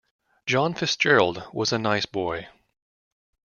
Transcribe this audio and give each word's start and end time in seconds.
John 0.47 0.73
Fitzgerald 0.73 1.43
was 1.53 1.71
a 1.71 1.77
nice 1.77 2.07
boy. 2.07 2.47